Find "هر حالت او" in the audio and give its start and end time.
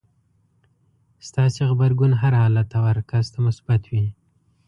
2.21-2.83